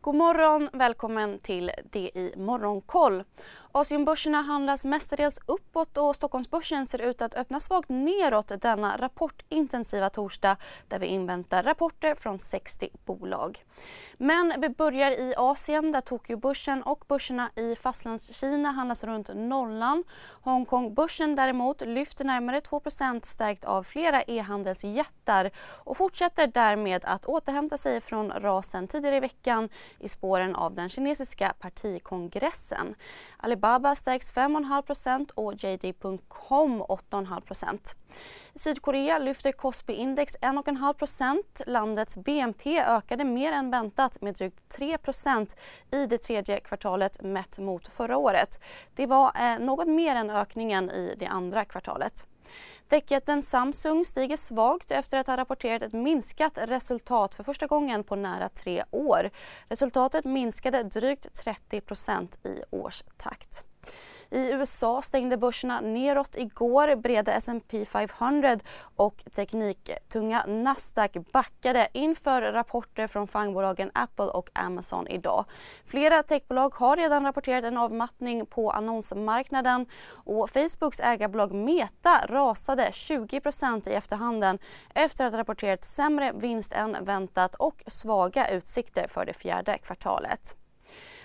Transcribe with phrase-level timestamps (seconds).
[0.00, 3.24] God morgon, välkommen till DI Morgonkoll.
[3.78, 10.56] Asienbörserna handlas mestadels uppåt och Stockholmsbörsen ser ut att öppna svagt neråt denna rapportintensiva torsdag
[10.88, 13.64] där vi inväntar rapporter från 60 bolag.
[14.16, 20.04] Men vi börjar i Asien där Tokyobörsen och börserna i Fastlandskina handlas runt nollan.
[20.42, 28.00] Hongkongbörsen däremot lyfter närmare 2% stärkt av flera e-handelsjättar och fortsätter därmed att återhämta sig
[28.00, 29.68] från rasen tidigare i veckan
[29.98, 32.94] i spåren av den kinesiska partikongressen.
[33.36, 37.94] Alibaba stärks 5,5% och JD.com 8,5
[38.54, 45.56] I Sydkorea lyfter Kospi-index 1,5% Landets BNP ökade mer än väntat med drygt 3%
[45.90, 48.60] i det tredje kvartalet mätt mot förra året.
[48.94, 52.26] Det var eh, något mer än ökningen i det andra kvartalet.
[52.88, 58.16] Techjätten Samsung stiger svagt efter att ha rapporterat ett minskat resultat för första gången på
[58.16, 59.30] nära tre år.
[59.68, 63.67] Resultatet minskade drygt 30% i årstakt.
[64.30, 66.96] I USA stängde börserna neråt igår.
[66.96, 68.58] Breda S&P 500
[68.96, 75.44] och tekniktunga Nasdaq backade inför rapporter från fangbolagen Apple och Amazon idag.
[75.86, 83.88] Flera techbolag har redan rapporterat en avmattning på annonsmarknaden och Facebooks ägarbolag Meta rasade 20%
[83.88, 84.58] i efterhanden
[84.94, 90.56] efter att ha rapporterat sämre vinst än väntat och svaga utsikter för det fjärde kvartalet.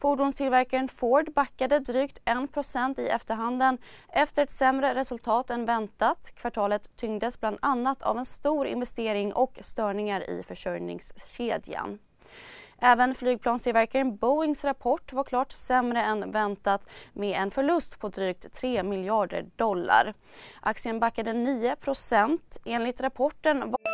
[0.00, 3.78] Fordonstillverkaren Ford backade drygt 1 i efterhanden
[4.08, 6.32] efter ett sämre resultat än väntat.
[6.34, 11.98] Kvartalet tyngdes bland annat av en stor investering och störningar i försörjningskedjan.
[12.78, 18.82] Även flygplanstillverkaren Boeings rapport var klart sämre än väntat med en förlust på drygt 3
[18.82, 20.14] miljarder dollar.
[20.60, 23.93] Aktien backade 9% Enligt rapporten var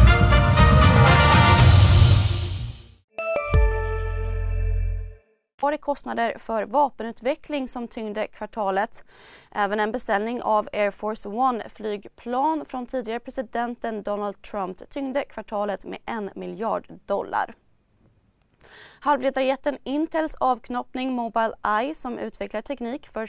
[5.61, 9.03] Var det kostnader för vapenutveckling som tyngde kvartalet.
[9.51, 15.99] Även en beställning av Air Force One-flygplan från tidigare presidenten Donald Trump tyngde kvartalet med
[16.05, 17.53] en miljard dollar.
[18.99, 23.27] Halvledarjätten Intels avknoppning Mobile Eye som utvecklar teknik för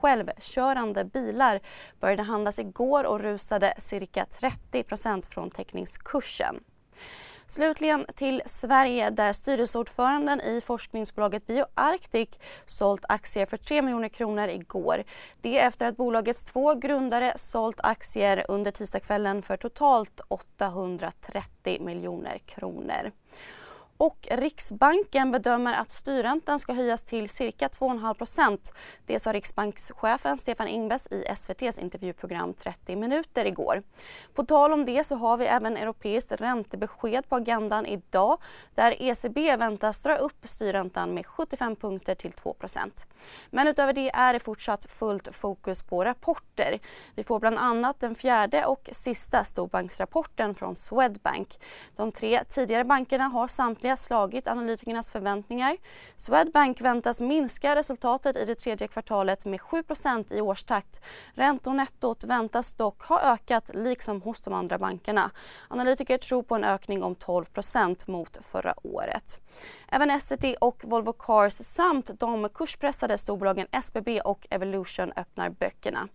[0.00, 1.60] självkörande bilar
[2.00, 6.60] började handlas igår och rusade cirka 30% från teckningskursen.
[7.50, 12.28] Slutligen till Sverige där styrelseordföranden i forskningsbolaget BioArctic
[12.66, 15.04] sålt aktier för 3 miljoner kronor igår.
[15.40, 23.10] Det efter att bolagets två grundare sålt aktier under tisdagskvällen för totalt 830 miljoner kronor.
[24.00, 28.58] Och Riksbanken bedömer att styrräntan ska höjas till cirka 2,5%
[29.06, 33.82] Det sa riksbankschefen Stefan Ingves i SVTs intervjuprogram 30 minuter igår.
[34.34, 38.38] På tal om det så har vi även europeiskt räntebesked på agendan idag
[38.74, 43.06] där ECB väntas dra upp styrräntan med 75 punkter till 2%
[43.50, 46.78] Men utöver det är det fortsatt fullt fokus på rapporter.
[47.14, 51.60] Vi får bland annat den fjärde och sista storbanksrapporten från Swedbank.
[51.96, 55.76] De tre tidigare bankerna har samtliga Nordea slagit analytikernas förväntningar.
[56.16, 61.00] Swedbank väntas minska resultatet i det tredje kvartalet med 7% i årstakt.
[61.34, 65.30] Räntonettot väntas dock ha ökat liksom hos de andra bankerna.
[65.68, 69.40] Analytiker tror på en ökning om 12% mot förra året.
[69.88, 76.08] Även Essity och Volvo Cars samt de kurspressade storbolagen SBB och Evolution öppnar böckerna.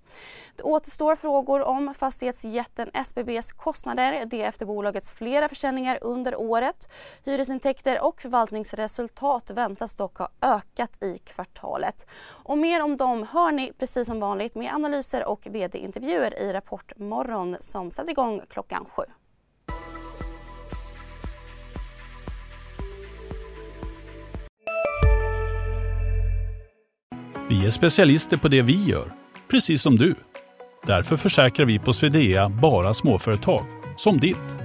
[0.56, 4.26] Det återstår frågor om fastighetsjätten SBBs kostnader.
[4.26, 6.90] Det efter bolagets flera försäljningar under året.
[7.24, 12.08] Hyresintäkter Intäkter och förvaltningsresultat väntas dock ha ökat i kvartalet.
[12.22, 16.98] Och mer om dem hör ni precis som vanligt med analyser och vd-intervjuer i Rapport
[16.98, 19.04] morgon som sätter igång klockan sju.
[27.50, 29.14] Vi är specialister på det vi gör,
[29.48, 30.16] precis som du.
[30.84, 33.66] Därför försäkrar vi på Swedea bara småföretag,
[33.98, 34.65] som ditt.